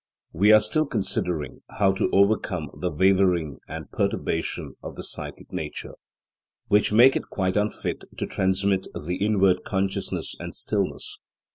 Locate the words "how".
1.77-1.91